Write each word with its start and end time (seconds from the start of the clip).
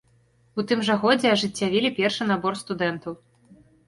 У 0.61 0.63
тым 0.69 0.79
жа 0.87 0.95
годзе 1.03 1.27
ажыццявілі 1.33 1.91
першы 1.99 2.27
набор 2.31 2.57
студэнтаў. 2.63 3.13